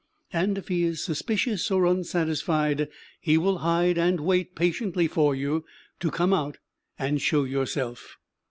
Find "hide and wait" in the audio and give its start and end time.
3.59-4.55